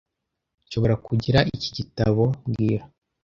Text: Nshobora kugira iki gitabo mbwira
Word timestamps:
Nshobora 0.65 0.95
kugira 1.05 1.39
iki 1.55 1.69
gitabo 1.77 2.23
mbwira 2.47 2.83